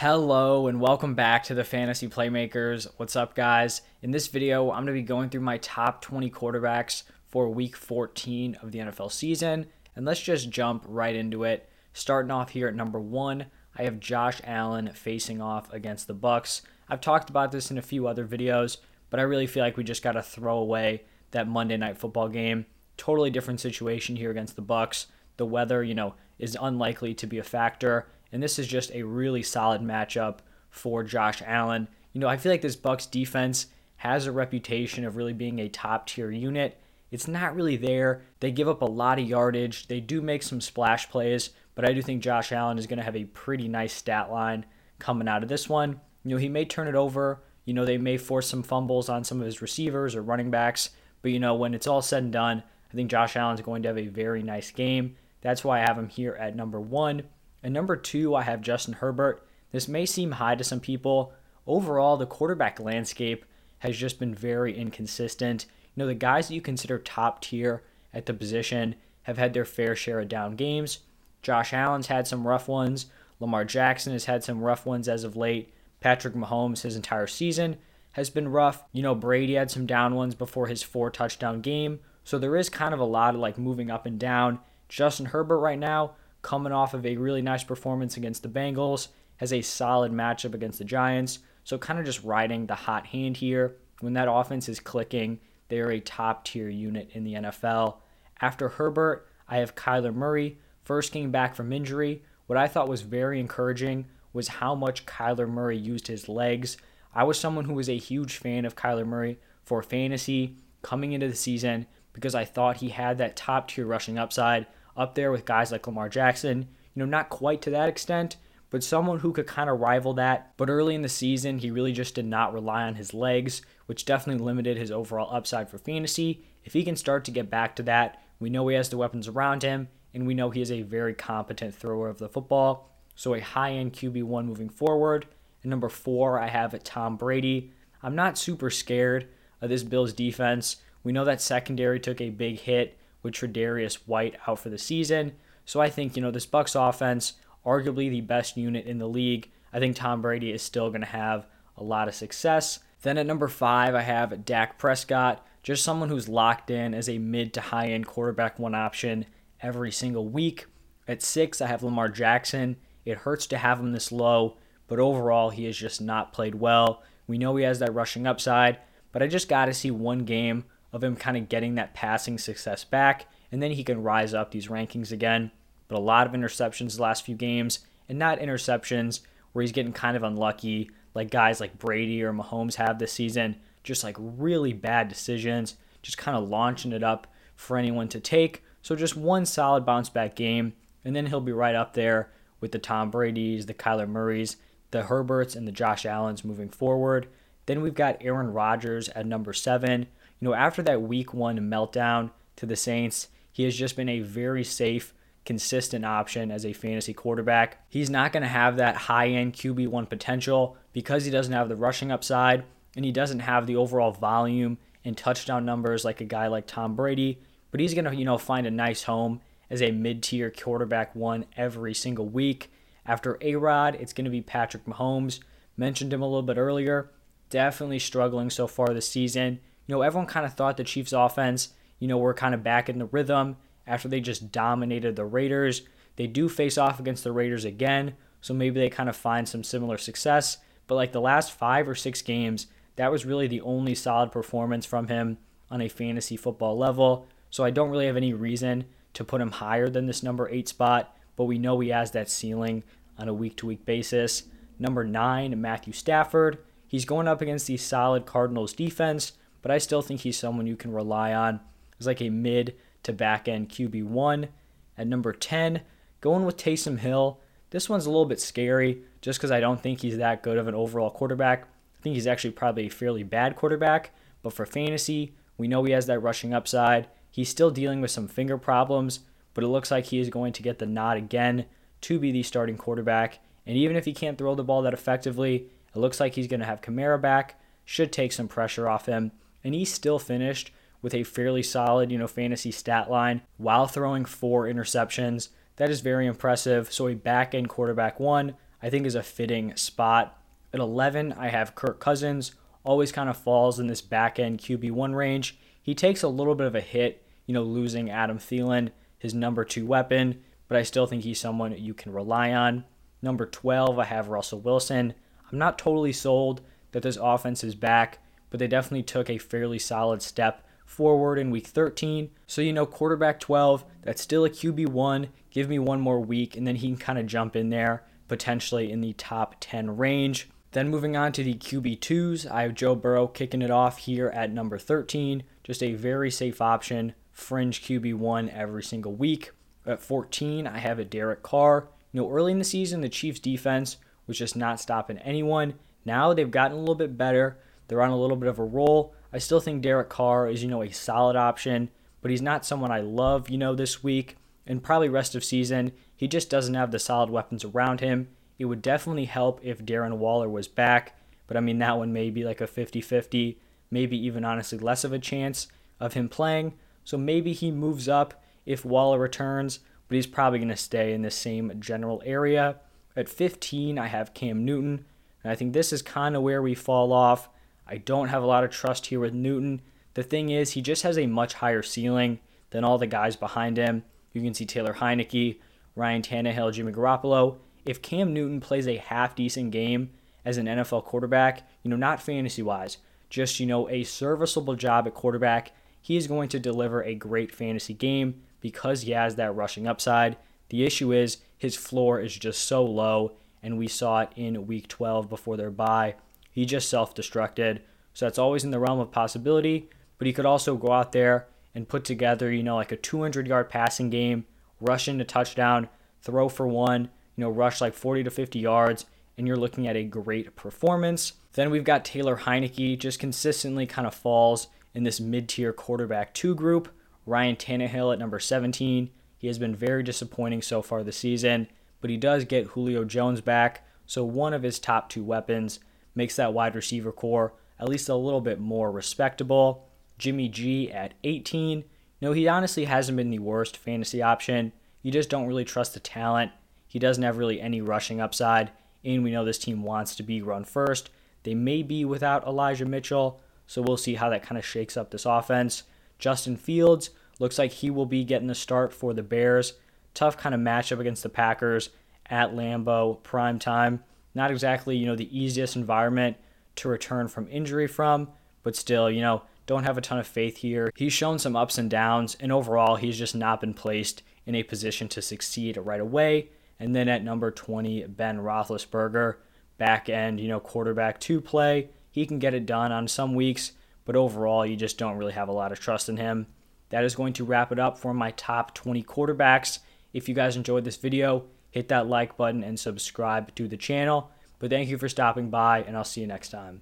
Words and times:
Hello 0.00 0.68
and 0.68 0.80
welcome 0.80 1.16
back 1.16 1.42
to 1.42 1.54
the 1.54 1.64
Fantasy 1.64 2.06
Playmakers. 2.06 2.86
What's 2.98 3.16
up, 3.16 3.34
guys? 3.34 3.82
In 4.00 4.12
this 4.12 4.28
video, 4.28 4.70
I'm 4.70 4.84
going 4.84 4.86
to 4.86 4.92
be 4.92 5.02
going 5.02 5.28
through 5.28 5.40
my 5.40 5.58
top 5.58 6.02
20 6.02 6.30
quarterbacks 6.30 7.02
for 7.26 7.48
week 7.48 7.74
14 7.74 8.58
of 8.62 8.70
the 8.70 8.78
NFL 8.78 9.10
season. 9.10 9.66
And 9.96 10.06
let's 10.06 10.20
just 10.20 10.50
jump 10.50 10.84
right 10.86 11.16
into 11.16 11.42
it. 11.42 11.68
Starting 11.94 12.30
off 12.30 12.50
here 12.50 12.68
at 12.68 12.76
number 12.76 13.00
one, 13.00 13.46
I 13.76 13.82
have 13.82 13.98
Josh 13.98 14.40
Allen 14.44 14.92
facing 14.94 15.42
off 15.42 15.72
against 15.72 16.06
the 16.06 16.14
Bucks. 16.14 16.62
I've 16.88 17.00
talked 17.00 17.28
about 17.28 17.50
this 17.50 17.72
in 17.72 17.76
a 17.76 17.82
few 17.82 18.06
other 18.06 18.24
videos, 18.24 18.76
but 19.10 19.18
I 19.18 19.24
really 19.24 19.48
feel 19.48 19.64
like 19.64 19.76
we 19.76 19.82
just 19.82 20.04
got 20.04 20.12
to 20.12 20.22
throw 20.22 20.58
away 20.58 21.02
that 21.32 21.48
Monday 21.48 21.76
night 21.76 21.98
football 21.98 22.28
game. 22.28 22.66
Totally 22.96 23.30
different 23.30 23.58
situation 23.58 24.14
here 24.14 24.30
against 24.30 24.54
the 24.54 24.62
Bucks. 24.62 25.08
The 25.38 25.46
weather, 25.46 25.82
you 25.82 25.96
know, 25.96 26.14
is 26.38 26.56
unlikely 26.60 27.14
to 27.14 27.26
be 27.26 27.38
a 27.38 27.42
factor 27.42 28.06
and 28.32 28.42
this 28.42 28.58
is 28.58 28.66
just 28.66 28.90
a 28.92 29.02
really 29.02 29.42
solid 29.42 29.80
matchup 29.80 30.38
for 30.70 31.02
Josh 31.02 31.42
Allen. 31.44 31.88
You 32.12 32.20
know, 32.20 32.28
I 32.28 32.36
feel 32.36 32.52
like 32.52 32.62
this 32.62 32.76
Bucks 32.76 33.06
defense 33.06 33.66
has 33.96 34.26
a 34.26 34.32
reputation 34.32 35.04
of 35.04 35.16
really 35.16 35.32
being 35.32 35.58
a 35.58 35.68
top 35.68 36.06
tier 36.06 36.30
unit. 36.30 36.78
It's 37.10 37.28
not 37.28 37.54
really 37.54 37.76
there. 37.76 38.22
They 38.40 38.50
give 38.50 38.68
up 38.68 38.82
a 38.82 38.86
lot 38.86 39.18
of 39.18 39.26
yardage. 39.28 39.88
They 39.88 40.00
do 40.00 40.20
make 40.20 40.42
some 40.42 40.60
splash 40.60 41.08
plays, 41.08 41.50
but 41.74 41.88
I 41.88 41.92
do 41.92 42.02
think 42.02 42.22
Josh 42.22 42.52
Allen 42.52 42.78
is 42.78 42.86
going 42.86 42.98
to 42.98 43.04
have 43.04 43.16
a 43.16 43.24
pretty 43.24 43.66
nice 43.66 43.92
stat 43.92 44.30
line 44.30 44.66
coming 44.98 45.28
out 45.28 45.42
of 45.42 45.48
this 45.48 45.68
one. 45.68 46.00
You 46.24 46.32
know, 46.32 46.36
he 46.36 46.48
may 46.48 46.64
turn 46.64 46.88
it 46.88 46.94
over. 46.94 47.42
You 47.64 47.74
know, 47.74 47.84
they 47.84 47.98
may 47.98 48.16
force 48.16 48.46
some 48.46 48.62
fumbles 48.62 49.08
on 49.08 49.24
some 49.24 49.40
of 49.40 49.46
his 49.46 49.62
receivers 49.62 50.14
or 50.14 50.22
running 50.22 50.50
backs, 50.50 50.90
but 51.22 51.32
you 51.32 51.38
know, 51.38 51.54
when 51.54 51.74
it's 51.74 51.86
all 51.86 52.02
said 52.02 52.22
and 52.22 52.32
done, 52.32 52.62
I 52.90 52.94
think 52.94 53.10
Josh 53.10 53.36
Allen's 53.36 53.60
going 53.60 53.82
to 53.82 53.88
have 53.88 53.98
a 53.98 54.06
very 54.06 54.42
nice 54.42 54.70
game. 54.70 55.16
That's 55.40 55.64
why 55.64 55.78
I 55.78 55.86
have 55.86 55.98
him 55.98 56.08
here 56.08 56.34
at 56.34 56.56
number 56.56 56.80
one. 56.80 57.24
And 57.62 57.74
number 57.74 57.96
two, 57.96 58.34
I 58.34 58.42
have 58.42 58.60
Justin 58.60 58.94
Herbert. 58.94 59.46
This 59.72 59.88
may 59.88 60.06
seem 60.06 60.32
high 60.32 60.54
to 60.54 60.64
some 60.64 60.80
people. 60.80 61.32
Overall, 61.66 62.16
the 62.16 62.26
quarterback 62.26 62.80
landscape 62.80 63.44
has 63.80 63.96
just 63.96 64.18
been 64.18 64.34
very 64.34 64.76
inconsistent. 64.76 65.66
You 65.94 66.02
know, 66.02 66.06
the 66.06 66.14
guys 66.14 66.48
that 66.48 66.54
you 66.54 66.60
consider 66.60 66.98
top 66.98 67.42
tier 67.42 67.82
at 68.14 68.26
the 68.26 68.34
position 68.34 68.94
have 69.22 69.38
had 69.38 69.52
their 69.52 69.64
fair 69.64 69.94
share 69.94 70.20
of 70.20 70.28
down 70.28 70.56
games. 70.56 71.00
Josh 71.42 71.72
Allen's 71.72 72.06
had 72.06 72.26
some 72.26 72.46
rough 72.46 72.68
ones. 72.68 73.06
Lamar 73.40 73.64
Jackson 73.64 74.12
has 74.12 74.24
had 74.24 74.42
some 74.42 74.60
rough 74.60 74.86
ones 74.86 75.08
as 75.08 75.24
of 75.24 75.36
late. 75.36 75.72
Patrick 76.00 76.34
Mahomes, 76.34 76.82
his 76.82 76.96
entire 76.96 77.26
season, 77.26 77.76
has 78.12 78.30
been 78.30 78.48
rough. 78.48 78.84
You 78.92 79.02
know, 79.02 79.14
Brady 79.14 79.54
had 79.54 79.70
some 79.70 79.86
down 79.86 80.14
ones 80.14 80.34
before 80.34 80.66
his 80.66 80.82
four 80.82 81.10
touchdown 81.10 81.60
game. 81.60 82.00
So 82.24 82.38
there 82.38 82.56
is 82.56 82.68
kind 82.68 82.94
of 82.94 83.00
a 83.00 83.04
lot 83.04 83.34
of 83.34 83.40
like 83.40 83.58
moving 83.58 83.90
up 83.90 84.06
and 84.06 84.18
down. 84.18 84.60
Justin 84.88 85.26
Herbert 85.26 85.58
right 85.58 85.78
now, 85.78 86.12
coming 86.42 86.72
off 86.72 86.94
of 86.94 87.04
a 87.04 87.16
really 87.16 87.42
nice 87.42 87.64
performance 87.64 88.16
against 88.16 88.42
the 88.42 88.48
Bengals, 88.48 89.08
has 89.36 89.52
a 89.52 89.62
solid 89.62 90.12
matchup 90.12 90.54
against 90.54 90.78
the 90.78 90.84
Giants. 90.84 91.40
So, 91.64 91.78
kind 91.78 91.98
of 91.98 92.06
just 92.06 92.24
riding 92.24 92.66
the 92.66 92.74
hot 92.74 93.06
hand 93.06 93.36
here. 93.36 93.76
When 94.00 94.14
that 94.14 94.30
offense 94.30 94.68
is 94.68 94.80
clicking, 94.80 95.40
they 95.68 95.80
are 95.80 95.90
a 95.90 96.00
top 96.00 96.44
tier 96.44 96.68
unit 96.68 97.10
in 97.12 97.24
the 97.24 97.34
NFL. 97.34 97.96
After 98.40 98.68
Herbert, 98.68 99.28
I 99.48 99.58
have 99.58 99.74
Kyler 99.74 100.14
Murray. 100.14 100.58
First 100.84 101.12
came 101.12 101.30
back 101.30 101.54
from 101.54 101.72
injury. 101.72 102.22
What 102.46 102.58
I 102.58 102.68
thought 102.68 102.88
was 102.88 103.02
very 103.02 103.40
encouraging 103.40 104.06
was 104.32 104.48
how 104.48 104.74
much 104.74 105.06
Kyler 105.06 105.48
Murray 105.48 105.76
used 105.76 106.06
his 106.06 106.28
legs. 106.28 106.76
I 107.14 107.24
was 107.24 107.38
someone 107.38 107.64
who 107.64 107.74
was 107.74 107.88
a 107.88 107.98
huge 107.98 108.36
fan 108.36 108.64
of 108.64 108.76
Kyler 108.76 109.06
Murray 109.06 109.38
for 109.64 109.82
fantasy 109.82 110.56
coming 110.82 111.12
into 111.12 111.28
the 111.28 111.34
season 111.34 111.86
because 112.12 112.34
I 112.34 112.44
thought 112.44 112.78
he 112.78 112.88
had 112.90 113.18
that 113.18 113.36
top 113.36 113.68
tier 113.68 113.86
rushing 113.86 114.18
upside 114.18 114.66
up 114.98 115.14
there 115.14 115.30
with 115.30 115.46
guys 115.46 115.72
like 115.72 115.86
Lamar 115.86 116.08
Jackson. 116.08 116.68
You 116.94 117.00
know, 117.00 117.06
not 117.06 117.30
quite 117.30 117.62
to 117.62 117.70
that 117.70 117.88
extent, 117.88 118.36
but 118.70 118.84
someone 118.84 119.20
who 119.20 119.32
could 119.32 119.46
kind 119.46 119.70
of 119.70 119.80
rival 119.80 120.12
that. 120.14 120.52
But 120.56 120.68
early 120.68 120.94
in 120.94 121.02
the 121.02 121.08
season, 121.08 121.58
he 121.58 121.70
really 121.70 121.92
just 121.92 122.14
did 122.14 122.26
not 122.26 122.52
rely 122.52 122.82
on 122.82 122.96
his 122.96 123.14
legs, 123.14 123.62
which 123.86 124.04
definitely 124.04 124.44
limited 124.44 124.76
his 124.76 124.90
overall 124.90 125.34
upside 125.34 125.70
for 125.70 125.78
fantasy. 125.78 126.44
If 126.64 126.72
he 126.74 126.84
can 126.84 126.96
start 126.96 127.24
to 127.24 127.30
get 127.30 127.48
back 127.48 127.76
to 127.76 127.82
that, 127.84 128.20
we 128.40 128.50
know 128.50 128.68
he 128.68 128.76
has 128.76 128.88
the 128.88 128.98
weapons 128.98 129.28
around 129.28 129.62
him, 129.62 129.88
and 130.12 130.26
we 130.26 130.34
know 130.34 130.50
he 130.50 130.60
is 130.60 130.70
a 130.70 130.82
very 130.82 131.14
competent 131.14 131.74
thrower 131.74 132.08
of 132.08 132.18
the 132.18 132.28
football. 132.28 132.90
So 133.14 133.34
a 133.34 133.40
high 133.40 133.72
end 133.72 133.94
QB1 133.94 134.44
moving 134.44 134.68
forward. 134.68 135.26
And 135.62 135.70
number 135.70 135.88
four, 135.88 136.38
I 136.38 136.48
have 136.48 136.80
Tom 136.84 137.16
Brady. 137.16 137.72
I'm 138.02 138.14
not 138.14 138.38
super 138.38 138.70
scared 138.70 139.28
of 139.60 139.70
this 139.70 139.82
Bills 139.82 140.12
defense. 140.12 140.76
We 141.02 141.12
know 141.12 141.24
that 141.24 141.40
secondary 141.40 141.98
took 142.00 142.20
a 142.20 142.30
big 142.30 142.60
hit 142.60 142.98
with 143.22 143.34
Tre'Davious 143.34 143.94
White 144.06 144.36
out 144.46 144.58
for 144.58 144.68
the 144.68 144.78
season. 144.78 145.32
So 145.64 145.80
I 145.80 145.90
think, 145.90 146.16
you 146.16 146.22
know, 146.22 146.30
this 146.30 146.46
Bucks 146.46 146.74
offense, 146.74 147.34
arguably 147.64 148.10
the 148.10 148.20
best 148.20 148.56
unit 148.56 148.86
in 148.86 148.98
the 148.98 149.08
league. 149.08 149.50
I 149.72 149.78
think 149.78 149.96
Tom 149.96 150.22
Brady 150.22 150.52
is 150.52 150.62
still 150.62 150.88
going 150.88 151.02
to 151.02 151.06
have 151.06 151.46
a 151.76 151.82
lot 151.84 152.08
of 152.08 152.14
success. 152.14 152.78
Then 153.02 153.18
at 153.18 153.26
number 153.26 153.48
five, 153.48 153.94
I 153.94 154.02
have 154.02 154.44
Dak 154.44 154.78
Prescott, 154.78 155.46
just 155.62 155.84
someone 155.84 156.08
who's 156.08 156.28
locked 156.28 156.70
in 156.70 156.94
as 156.94 157.08
a 157.08 157.18
mid 157.18 157.52
to 157.54 157.60
high 157.60 157.88
end 157.88 158.06
quarterback 158.06 158.58
one 158.58 158.74
option 158.74 159.26
every 159.60 159.92
single 159.92 160.26
week. 160.28 160.66
At 161.06 161.22
six, 161.22 161.60
I 161.60 161.66
have 161.66 161.82
Lamar 161.82 162.08
Jackson. 162.08 162.76
It 163.04 163.18
hurts 163.18 163.46
to 163.48 163.58
have 163.58 163.80
him 163.80 163.92
this 163.92 164.12
low, 164.12 164.56
but 164.86 164.98
overall, 164.98 165.50
he 165.50 165.64
has 165.64 165.76
just 165.76 166.00
not 166.00 166.32
played 166.32 166.54
well. 166.54 167.02
We 167.26 167.38
know 167.38 167.56
he 167.56 167.64
has 167.64 167.78
that 167.78 167.94
rushing 167.94 168.26
upside, 168.26 168.78
but 169.12 169.22
I 169.22 169.26
just 169.26 169.48
got 169.48 169.66
to 169.66 169.74
see 169.74 169.90
one 169.90 170.20
game 170.20 170.64
of 170.92 171.04
him 171.04 171.16
kind 171.16 171.36
of 171.36 171.48
getting 171.48 171.74
that 171.74 171.94
passing 171.94 172.38
success 172.38 172.84
back, 172.84 173.26
and 173.52 173.62
then 173.62 173.72
he 173.72 173.84
can 173.84 174.02
rise 174.02 174.34
up 174.34 174.50
these 174.50 174.68
rankings 174.68 175.12
again. 175.12 175.50
But 175.86 175.98
a 175.98 176.00
lot 176.00 176.26
of 176.26 176.32
interceptions 176.32 176.96
the 176.96 177.02
last 177.02 177.24
few 177.24 177.34
games, 177.34 177.80
and 178.08 178.18
not 178.18 178.40
interceptions 178.40 179.20
where 179.52 179.62
he's 179.62 179.72
getting 179.72 179.92
kind 179.92 180.16
of 180.16 180.22
unlucky, 180.22 180.90
like 181.14 181.30
guys 181.30 181.60
like 181.60 181.78
Brady 181.78 182.22
or 182.22 182.32
Mahomes 182.32 182.76
have 182.76 182.98
this 182.98 183.12
season, 183.12 183.56
just 183.82 184.04
like 184.04 184.16
really 184.18 184.72
bad 184.72 185.08
decisions, 185.08 185.76
just 186.02 186.18
kind 186.18 186.36
of 186.36 186.48
launching 186.48 186.92
it 186.92 187.02
up 187.02 187.26
for 187.56 187.76
anyone 187.76 188.08
to 188.08 188.20
take. 188.20 188.62
So 188.82 188.94
just 188.94 189.16
one 189.16 189.44
solid 189.44 189.84
bounce 189.84 190.08
back 190.08 190.34
game, 190.34 190.74
and 191.04 191.14
then 191.14 191.26
he'll 191.26 191.40
be 191.40 191.52
right 191.52 191.74
up 191.74 191.94
there 191.94 192.30
with 192.60 192.72
the 192.72 192.78
Tom 192.78 193.10
Brady's, 193.10 193.66
the 193.66 193.74
Kyler 193.74 194.08
Murray's, 194.08 194.56
the 194.90 195.02
Herberts, 195.02 195.54
and 195.56 195.66
the 195.66 195.72
Josh 195.72 196.06
Allens 196.06 196.44
moving 196.44 196.68
forward. 196.68 197.28
Then 197.66 197.82
we've 197.82 197.94
got 197.94 198.18
Aaron 198.20 198.52
Rodgers 198.52 199.08
at 199.10 199.26
number 199.26 199.52
seven 199.52 200.06
you 200.40 200.48
know, 200.48 200.54
after 200.54 200.82
that 200.82 201.02
week 201.02 201.34
one 201.34 201.58
meltdown 201.58 202.30
to 202.56 202.66
the 202.66 202.76
Saints, 202.76 203.28
he 203.52 203.64
has 203.64 203.76
just 203.76 203.96
been 203.96 204.08
a 204.08 204.20
very 204.20 204.62
safe, 204.62 205.12
consistent 205.44 206.04
option 206.04 206.50
as 206.50 206.64
a 206.64 206.72
fantasy 206.72 207.12
quarterback. 207.12 207.84
He's 207.88 208.10
not 208.10 208.32
going 208.32 208.42
to 208.42 208.48
have 208.48 208.76
that 208.76 208.96
high 208.96 209.28
end 209.28 209.54
QB1 209.54 210.08
potential 210.08 210.76
because 210.92 211.24
he 211.24 211.30
doesn't 211.30 211.52
have 211.52 211.68
the 211.68 211.76
rushing 211.76 212.12
upside 212.12 212.64
and 212.94 213.04
he 213.04 213.12
doesn't 213.12 213.40
have 213.40 213.66
the 213.66 213.76
overall 213.76 214.12
volume 214.12 214.78
and 215.04 215.16
touchdown 215.16 215.64
numbers 215.64 216.04
like 216.04 216.20
a 216.20 216.24
guy 216.24 216.46
like 216.46 216.66
Tom 216.66 216.94
Brady. 216.94 217.40
But 217.70 217.80
he's 217.80 217.94
going 217.94 218.04
to, 218.04 218.14
you 218.14 218.24
know, 218.24 218.38
find 218.38 218.66
a 218.66 218.70
nice 218.70 219.04
home 219.04 219.40
as 219.70 219.82
a 219.82 219.90
mid 219.90 220.22
tier 220.22 220.50
quarterback 220.50 221.14
one 221.14 221.46
every 221.56 221.94
single 221.94 222.28
week. 222.28 222.70
After 223.04 223.38
A 223.40 223.56
Rod, 223.56 223.96
it's 223.96 224.12
going 224.12 224.26
to 224.26 224.30
be 224.30 224.42
Patrick 224.42 224.84
Mahomes. 224.84 225.40
Mentioned 225.76 226.12
him 226.12 226.22
a 226.22 226.26
little 226.26 226.42
bit 226.42 226.58
earlier. 226.58 227.10
Definitely 227.50 227.98
struggling 227.98 228.50
so 228.50 228.66
far 228.66 228.92
this 228.92 229.08
season 229.08 229.60
you 229.88 229.94
know, 229.94 230.02
everyone 230.02 230.26
kind 230.26 230.46
of 230.46 230.52
thought 230.54 230.76
the 230.76 230.84
Chiefs' 230.84 231.12
offense, 231.12 231.70
you 231.98 232.06
know, 232.06 232.18
were 232.18 232.34
kind 232.34 232.54
of 232.54 232.62
back 232.62 232.88
in 232.88 232.98
the 232.98 233.06
rhythm 233.06 233.56
after 233.86 234.06
they 234.06 234.20
just 234.20 234.52
dominated 234.52 235.16
the 235.16 235.24
Raiders. 235.24 235.82
They 236.16 236.26
do 236.26 236.48
face 236.48 236.76
off 236.76 237.00
against 237.00 237.24
the 237.24 237.32
Raiders 237.32 237.64
again, 237.64 238.14
so 238.42 238.52
maybe 238.52 238.78
they 238.78 238.90
kind 238.90 239.08
of 239.08 239.16
find 239.16 239.48
some 239.48 239.64
similar 239.64 239.96
success. 239.96 240.58
But 240.86 240.96
like 240.96 241.12
the 241.12 241.22
last 241.22 241.52
five 241.52 241.88
or 241.88 241.94
six 241.94 242.20
games, 242.20 242.66
that 242.96 243.10
was 243.10 243.24
really 243.24 243.46
the 243.46 243.62
only 243.62 243.94
solid 243.94 244.30
performance 244.30 244.84
from 244.84 245.08
him 245.08 245.38
on 245.70 245.80
a 245.80 245.88
fantasy 245.88 246.36
football 246.36 246.76
level. 246.76 247.26
So 247.48 247.64
I 247.64 247.70
don't 247.70 247.90
really 247.90 248.06
have 248.06 248.16
any 248.16 248.34
reason 248.34 248.84
to 249.14 249.24
put 249.24 249.40
him 249.40 249.52
higher 249.52 249.88
than 249.88 250.06
this 250.06 250.22
number 250.22 250.50
eight 250.50 250.68
spot, 250.68 251.16
but 251.34 251.44
we 251.44 251.58
know 251.58 251.80
he 251.80 251.88
has 251.88 252.10
that 252.10 252.28
ceiling 252.28 252.84
on 253.16 253.26
a 253.26 253.34
week 253.34 253.56
to 253.56 253.66
week 253.66 253.86
basis. 253.86 254.44
Number 254.78 255.04
nine, 255.04 255.60
Matthew 255.60 255.94
Stafford. 255.94 256.58
He's 256.86 257.04
going 257.04 257.26
up 257.26 257.40
against 257.40 257.66
the 257.66 257.76
solid 257.76 258.26
Cardinals 258.26 258.72
defense, 258.72 259.32
but 259.62 259.70
I 259.70 259.78
still 259.78 260.02
think 260.02 260.20
he's 260.20 260.38
someone 260.38 260.66
you 260.66 260.76
can 260.76 260.92
rely 260.92 261.32
on 261.32 261.60
as 261.98 262.06
like 262.06 262.20
a 262.20 262.30
mid 262.30 262.76
to 263.02 263.12
back 263.12 263.48
end 263.48 263.68
QB1. 263.68 264.48
At 264.96 265.06
number 265.06 265.32
10, 265.32 265.82
going 266.20 266.44
with 266.44 266.56
Taysom 266.56 266.98
Hill. 266.98 267.40
This 267.70 267.88
one's 267.88 268.06
a 268.06 268.10
little 268.10 268.26
bit 268.26 268.40
scary 268.40 269.02
just 269.20 269.38
because 269.38 269.50
I 269.50 269.60
don't 269.60 269.80
think 269.80 270.00
he's 270.00 270.18
that 270.18 270.42
good 270.42 270.58
of 270.58 270.66
an 270.66 270.74
overall 270.74 271.10
quarterback. 271.10 271.62
I 271.62 272.02
think 272.02 272.14
he's 272.14 272.26
actually 272.26 272.52
probably 272.52 272.86
a 272.86 272.90
fairly 272.90 273.22
bad 273.22 273.56
quarterback, 273.56 274.10
but 274.42 274.52
for 274.52 274.66
fantasy, 274.66 275.34
we 275.56 275.68
know 275.68 275.84
he 275.84 275.92
has 275.92 276.06
that 276.06 276.20
rushing 276.20 276.54
upside. 276.54 277.08
He's 277.30 277.48
still 277.48 277.70
dealing 277.70 278.00
with 278.00 278.10
some 278.10 278.28
finger 278.28 278.56
problems, 278.56 279.20
but 279.54 279.64
it 279.64 279.68
looks 279.68 279.90
like 279.90 280.06
he 280.06 280.18
is 280.18 280.30
going 280.30 280.52
to 280.54 280.62
get 280.62 280.78
the 280.78 280.86
nod 280.86 281.16
again 281.16 281.66
to 282.02 282.18
be 282.18 282.32
the 282.32 282.42
starting 282.42 282.76
quarterback. 282.76 283.40
And 283.66 283.76
even 283.76 283.96
if 283.96 284.04
he 284.04 284.14
can't 284.14 284.38
throw 284.38 284.54
the 284.54 284.64
ball 284.64 284.82
that 284.82 284.94
effectively, 284.94 285.68
it 285.94 285.98
looks 285.98 286.20
like 286.20 286.34
he's 286.34 286.46
going 286.46 286.60
to 286.60 286.66
have 286.66 286.80
Kamara 286.80 287.20
back, 287.20 287.60
should 287.84 288.12
take 288.12 288.32
some 288.32 288.48
pressure 288.48 288.88
off 288.88 289.06
him 289.06 289.32
and 289.64 289.74
he 289.74 289.84
still 289.84 290.18
finished 290.18 290.72
with 291.02 291.14
a 291.14 291.24
fairly 291.24 291.62
solid, 291.62 292.10
you 292.10 292.18
know, 292.18 292.26
fantasy 292.26 292.70
stat 292.70 293.10
line 293.10 293.42
while 293.56 293.86
throwing 293.86 294.24
four 294.24 294.66
interceptions. 294.66 295.48
That 295.76 295.90
is 295.90 296.00
very 296.00 296.26
impressive. 296.26 296.92
So 296.92 297.08
a 297.08 297.14
back 297.14 297.54
end 297.54 297.68
quarterback 297.68 298.18
one, 298.18 298.56
I 298.82 298.90
think 298.90 299.06
is 299.06 299.14
a 299.14 299.22
fitting 299.22 299.76
spot. 299.76 300.36
At 300.72 300.80
11, 300.80 301.32
I 301.34 301.48
have 301.48 301.74
Kirk 301.74 302.00
Cousins, 302.00 302.52
always 302.84 303.12
kind 303.12 303.30
of 303.30 303.36
falls 303.36 303.78
in 303.78 303.86
this 303.86 304.02
back 304.02 304.38
end 304.38 304.58
QB1 304.58 305.14
range. 305.14 305.58
He 305.80 305.94
takes 305.94 306.22
a 306.22 306.28
little 306.28 306.54
bit 306.54 306.66
of 306.66 306.74
a 306.74 306.80
hit, 306.80 307.24
you 307.46 307.54
know, 307.54 307.62
losing 307.62 308.10
Adam 308.10 308.38
Thielen, 308.38 308.90
his 309.18 309.34
number 309.34 309.64
two 309.64 309.86
weapon, 309.86 310.42
but 310.68 310.76
I 310.76 310.82
still 310.82 311.06
think 311.06 311.22
he's 311.22 311.40
someone 311.40 311.76
you 311.76 311.94
can 311.94 312.12
rely 312.12 312.52
on. 312.52 312.84
Number 313.22 313.46
12, 313.46 313.98
I 313.98 314.04
have 314.04 314.28
Russell 314.28 314.60
Wilson. 314.60 315.14
I'm 315.50 315.58
not 315.58 315.78
totally 315.78 316.12
sold 316.12 316.60
that 316.92 317.02
this 317.02 317.18
offense 317.20 317.64
is 317.64 317.74
back, 317.74 318.18
but 318.50 318.58
they 318.58 318.66
definitely 318.66 319.02
took 319.02 319.28
a 319.28 319.38
fairly 319.38 319.78
solid 319.78 320.22
step 320.22 320.66
forward 320.84 321.38
in 321.38 321.50
week 321.50 321.66
13. 321.66 322.30
So, 322.46 322.62
you 322.62 322.72
know, 322.72 322.86
quarterback 322.86 323.40
12, 323.40 323.84
that's 324.02 324.22
still 324.22 324.44
a 324.44 324.50
QB1. 324.50 325.28
Give 325.50 325.68
me 325.68 325.78
one 325.78 326.00
more 326.00 326.20
week, 326.20 326.56
and 326.56 326.66
then 326.66 326.76
he 326.76 326.88
can 326.88 326.96
kind 326.96 327.18
of 327.18 327.26
jump 327.26 327.54
in 327.54 327.70
there, 327.70 328.04
potentially 328.26 328.90
in 328.90 329.00
the 329.00 329.12
top 329.14 329.56
10 329.60 329.96
range. 329.96 330.48
Then 330.72 330.90
moving 330.90 331.16
on 331.16 331.32
to 331.32 331.42
the 331.42 331.54
QB2s, 331.54 332.50
I 332.50 332.62
have 332.62 332.74
Joe 332.74 332.94
Burrow 332.94 333.26
kicking 333.26 333.62
it 333.62 333.70
off 333.70 333.98
here 333.98 334.28
at 334.28 334.52
number 334.52 334.78
13. 334.78 335.42
Just 335.64 335.82
a 335.82 335.94
very 335.94 336.30
safe 336.30 336.60
option, 336.60 337.14
fringe 337.32 337.82
QB1 337.82 338.52
every 338.52 338.82
single 338.82 339.14
week. 339.14 339.52
At 339.86 340.00
14, 340.00 340.66
I 340.66 340.78
have 340.78 340.98
a 340.98 341.04
Derek 341.04 341.42
Carr. 341.42 341.88
You 342.12 342.20
know, 342.20 342.30
early 342.30 342.52
in 342.52 342.58
the 342.58 342.64
season, 342.64 343.00
the 343.00 343.08
Chiefs' 343.08 343.40
defense 343.40 343.96
was 344.26 344.38
just 344.38 344.56
not 344.56 344.80
stopping 344.80 345.18
anyone. 345.18 345.74
Now 346.04 346.34
they've 346.34 346.50
gotten 346.50 346.76
a 346.76 346.80
little 346.80 346.94
bit 346.94 347.16
better. 347.16 347.58
They're 347.88 348.02
on 348.02 348.10
a 348.10 348.18
little 348.18 348.36
bit 348.36 348.48
of 348.48 348.58
a 348.58 348.64
roll. 348.64 349.14
I 349.32 349.38
still 349.38 349.60
think 349.60 349.82
Derek 349.82 350.08
Carr 350.08 350.48
is, 350.48 350.62
you 350.62 350.68
know, 350.68 350.82
a 350.82 350.90
solid 350.90 351.36
option, 351.36 351.90
but 352.20 352.30
he's 352.30 352.42
not 352.42 352.64
someone 352.64 352.90
I 352.90 353.00
love, 353.00 353.50
you 353.50 353.58
know, 353.58 353.74
this 353.74 354.02
week 354.02 354.36
and 354.66 354.82
probably 354.82 355.08
rest 355.08 355.34
of 355.34 355.44
season. 355.44 355.92
He 356.14 356.28
just 356.28 356.50
doesn't 356.50 356.74
have 356.74 356.90
the 356.90 356.98
solid 356.98 357.30
weapons 357.30 357.64
around 357.64 358.00
him. 358.00 358.28
It 358.58 358.66
would 358.66 358.82
definitely 358.82 359.24
help 359.24 359.60
if 359.62 359.84
Darren 359.84 360.18
Waller 360.18 360.48
was 360.48 360.68
back, 360.68 361.16
but 361.46 361.56
I 361.56 361.60
mean, 361.60 361.78
that 361.78 361.96
one 361.96 362.12
may 362.12 362.30
be 362.30 362.44
like 362.44 362.60
a 362.60 362.66
50 362.66 363.00
50, 363.00 363.58
maybe 363.90 364.18
even 364.18 364.44
honestly 364.44 364.78
less 364.78 365.04
of 365.04 365.12
a 365.12 365.18
chance 365.18 365.68
of 366.00 366.14
him 366.14 366.28
playing. 366.28 366.74
So 367.04 367.16
maybe 367.16 367.52
he 367.52 367.70
moves 367.70 368.08
up 368.08 368.42
if 368.66 368.84
Waller 368.84 369.18
returns, 369.18 369.80
but 370.08 370.16
he's 370.16 370.26
probably 370.26 370.58
going 370.58 370.68
to 370.68 370.76
stay 370.76 371.12
in 371.12 371.22
the 371.22 371.30
same 371.30 371.72
general 371.80 372.22
area. 372.24 372.76
At 373.16 373.28
15, 373.28 373.98
I 373.98 374.06
have 374.06 374.34
Cam 374.34 374.64
Newton, 374.64 375.04
and 375.42 375.50
I 375.50 375.54
think 375.54 375.72
this 375.72 375.92
is 375.92 376.02
kind 376.02 376.36
of 376.36 376.42
where 376.42 376.60
we 376.60 376.74
fall 376.74 377.12
off. 377.12 377.48
I 377.88 377.96
don't 377.96 378.28
have 378.28 378.42
a 378.42 378.46
lot 378.46 378.64
of 378.64 378.70
trust 378.70 379.06
here 379.06 379.20
with 379.20 379.32
Newton. 379.32 379.80
The 380.14 380.22
thing 380.22 380.50
is, 380.50 380.72
he 380.72 380.82
just 380.82 381.02
has 381.04 381.18
a 381.18 381.26
much 381.26 381.54
higher 381.54 381.82
ceiling 381.82 382.40
than 382.70 382.84
all 382.84 382.98
the 382.98 383.06
guys 383.06 383.36
behind 383.36 383.76
him. 383.76 384.04
You 384.32 384.42
can 384.42 384.52
see 384.52 384.66
Taylor 384.66 384.94
Heinicke, 384.94 385.58
Ryan 385.96 386.22
Tannehill, 386.22 386.72
Jimmy 386.72 386.92
Garoppolo. 386.92 387.56
If 387.86 388.02
Cam 388.02 388.34
Newton 388.34 388.60
plays 388.60 388.86
a 388.86 388.98
half 388.98 389.34
decent 389.34 389.70
game 389.70 390.10
as 390.44 390.58
an 390.58 390.66
NFL 390.66 391.04
quarterback, 391.04 391.68
you 391.82 391.90
know, 391.90 391.96
not 391.96 392.22
fantasy 392.22 392.62
wise, 392.62 392.98
just, 393.30 393.58
you 393.58 393.66
know, 393.66 393.88
a 393.88 394.04
serviceable 394.04 394.74
job 394.74 395.06
at 395.06 395.14
quarterback, 395.14 395.72
he 396.00 396.16
is 396.16 396.26
going 396.26 396.48
to 396.50 396.58
deliver 396.58 397.02
a 397.02 397.14
great 397.14 397.54
fantasy 397.54 397.94
game 397.94 398.42
because 398.60 399.02
he 399.02 399.12
has 399.12 399.36
that 399.36 399.54
rushing 399.54 399.86
upside. 399.86 400.36
The 400.68 400.84
issue 400.84 401.12
is 401.12 401.38
his 401.56 401.76
floor 401.76 402.20
is 402.20 402.36
just 402.36 402.62
so 402.62 402.84
low, 402.84 403.32
and 403.62 403.78
we 403.78 403.88
saw 403.88 404.20
it 404.20 404.30
in 404.36 404.66
week 404.66 404.88
12 404.88 405.28
before 405.28 405.56
their 405.56 405.70
bye. 405.70 406.14
He 406.58 406.66
just 406.66 406.90
self 406.90 407.14
destructed. 407.14 407.82
So 408.12 408.26
that's 408.26 408.36
always 408.36 408.64
in 408.64 408.72
the 408.72 408.80
realm 408.80 408.98
of 408.98 409.12
possibility, 409.12 409.88
but 410.18 410.26
he 410.26 410.32
could 410.32 410.44
also 410.44 410.74
go 410.76 410.90
out 410.90 411.12
there 411.12 411.46
and 411.72 411.88
put 411.88 412.04
together, 412.04 412.50
you 412.50 412.64
know, 412.64 412.74
like 412.74 412.90
a 412.90 412.96
200 412.96 413.46
yard 413.46 413.70
passing 413.70 414.10
game, 414.10 414.44
rush 414.80 415.06
into 415.06 415.22
touchdown, 415.22 415.88
throw 416.20 416.48
for 416.48 416.66
one, 416.66 417.10
you 417.36 417.44
know, 417.44 417.48
rush 417.48 417.80
like 417.80 417.94
40 417.94 418.24
to 418.24 418.30
50 418.30 418.58
yards, 418.58 419.06
and 419.36 419.46
you're 419.46 419.56
looking 419.56 419.86
at 419.86 419.94
a 419.94 420.02
great 420.02 420.56
performance. 420.56 421.34
Then 421.52 421.70
we've 421.70 421.84
got 421.84 422.04
Taylor 422.04 422.38
Heinicke, 422.38 422.98
just 422.98 423.20
consistently 423.20 423.86
kind 423.86 424.08
of 424.08 424.12
falls 424.12 424.66
in 424.94 425.04
this 425.04 425.20
mid 425.20 425.48
tier 425.48 425.72
quarterback 425.72 426.34
two 426.34 426.56
group. 426.56 426.88
Ryan 427.24 427.54
Tannehill 427.54 428.12
at 428.12 428.18
number 428.18 428.40
17. 428.40 429.10
He 429.36 429.46
has 429.46 429.60
been 429.60 429.76
very 429.76 430.02
disappointing 430.02 430.62
so 430.62 430.82
far 430.82 431.04
this 431.04 431.18
season, 431.18 431.68
but 432.00 432.10
he 432.10 432.16
does 432.16 432.44
get 432.44 432.66
Julio 432.70 433.04
Jones 433.04 433.40
back, 433.40 433.86
so 434.06 434.24
one 434.24 434.52
of 434.52 434.64
his 434.64 434.80
top 434.80 435.08
two 435.08 435.22
weapons 435.22 435.78
makes 436.18 436.36
that 436.36 436.52
wide 436.52 436.74
receiver 436.74 437.12
corps 437.12 437.54
at 437.80 437.88
least 437.88 438.08
a 438.08 438.14
little 438.14 438.40
bit 438.40 438.58
more 438.58 438.90
respectable. 438.90 439.88
Jimmy 440.18 440.48
G 440.48 440.90
at 440.90 441.14
18. 441.24 441.84
No, 442.20 442.32
he 442.32 442.48
honestly 442.48 442.86
hasn't 442.86 443.16
been 443.16 443.30
the 443.30 443.38
worst 443.38 443.76
fantasy 443.76 444.20
option. 444.20 444.72
You 445.02 445.12
just 445.12 445.30
don't 445.30 445.46
really 445.46 445.64
trust 445.64 445.94
the 445.94 446.00
talent. 446.00 446.50
He 446.88 446.98
doesn't 446.98 447.22
have 447.22 447.38
really 447.38 447.60
any 447.60 447.80
rushing 447.80 448.20
upside, 448.20 448.72
and 449.04 449.22
we 449.22 449.30
know 449.30 449.44
this 449.44 449.58
team 449.58 449.82
wants 449.82 450.16
to 450.16 450.22
be 450.22 450.42
run 450.42 450.64
first. 450.64 451.10
They 451.44 451.54
may 451.54 451.82
be 451.82 452.04
without 452.04 452.46
Elijah 452.46 452.84
Mitchell, 452.84 453.40
so 453.66 453.80
we'll 453.80 453.96
see 453.96 454.16
how 454.16 454.28
that 454.30 454.42
kind 454.42 454.58
of 454.58 454.66
shakes 454.66 454.96
up 454.96 455.10
this 455.10 455.24
offense. 455.24 455.84
Justin 456.18 456.56
Fields 456.56 457.10
looks 457.38 457.58
like 457.58 457.70
he 457.70 457.90
will 457.90 458.06
be 458.06 458.24
getting 458.24 458.48
the 458.48 458.54
start 458.54 458.92
for 458.92 459.14
the 459.14 459.22
Bears. 459.22 459.74
Tough 460.14 460.36
kind 460.36 460.54
of 460.54 460.60
matchup 460.60 460.98
against 460.98 461.22
the 461.22 461.28
Packers 461.28 461.90
at 462.26 462.54
Lambeau, 462.54 463.22
prime 463.22 463.60
time. 463.60 464.02
Not 464.34 464.50
exactly, 464.50 464.96
you 464.96 465.06
know, 465.06 465.16
the 465.16 465.38
easiest 465.38 465.76
environment 465.76 466.36
to 466.76 466.88
return 466.88 467.28
from 467.28 467.48
injury 467.48 467.86
from, 467.86 468.28
but 468.62 468.76
still, 468.76 469.10
you 469.10 469.20
know, 469.20 469.42
don't 469.66 469.84
have 469.84 469.98
a 469.98 470.00
ton 470.00 470.18
of 470.18 470.26
faith 470.26 470.58
here. 470.58 470.90
He's 470.96 471.12
shown 471.12 471.38
some 471.38 471.56
ups 471.56 471.76
and 471.76 471.90
downs, 471.90 472.36
and 472.40 472.50
overall, 472.50 472.96
he's 472.96 473.18
just 473.18 473.34
not 473.34 473.60
been 473.60 473.74
placed 473.74 474.22
in 474.46 474.54
a 474.54 474.62
position 474.62 475.08
to 475.08 475.20
succeed 475.20 475.76
right 475.76 476.00
away. 476.00 476.48
And 476.80 476.94
then 476.94 477.08
at 477.08 477.24
number 477.24 477.50
20, 477.50 478.06
Ben 478.06 478.38
Roethlisberger, 478.38 479.36
back 479.76 480.08
end, 480.08 480.40
you 480.40 480.48
know, 480.48 480.60
quarterback 480.60 481.20
to 481.20 481.40
play. 481.40 481.90
He 482.10 482.24
can 482.26 482.38
get 482.38 482.54
it 482.54 482.66
done 482.66 482.92
on 482.92 483.08
some 483.08 483.34
weeks, 483.34 483.72
but 484.04 484.16
overall, 484.16 484.64
you 484.64 484.76
just 484.76 484.98
don't 484.98 485.16
really 485.16 485.32
have 485.32 485.48
a 485.48 485.52
lot 485.52 485.72
of 485.72 485.80
trust 485.80 486.08
in 486.08 486.16
him. 486.16 486.46
That 486.90 487.04
is 487.04 487.14
going 487.14 487.34
to 487.34 487.44
wrap 487.44 487.70
it 487.72 487.78
up 487.78 487.98
for 487.98 488.14
my 488.14 488.30
top 488.32 488.74
20 488.74 489.02
quarterbacks. 489.02 489.80
If 490.12 490.28
you 490.28 490.34
guys 490.34 490.56
enjoyed 490.56 490.84
this 490.84 490.96
video, 490.96 491.44
hit 491.70 491.88
that 491.88 492.06
like 492.06 492.36
button 492.36 492.62
and 492.62 492.78
subscribe 492.78 493.54
to 493.56 493.68
the 493.68 493.76
channel. 493.76 494.30
But 494.58 494.70
thank 494.70 494.88
you 494.88 494.98
for 494.98 495.08
stopping 495.08 495.50
by, 495.50 495.82
and 495.82 495.96
I'll 495.96 496.04
see 496.04 496.20
you 496.20 496.26
next 496.26 496.50
time. 496.50 496.76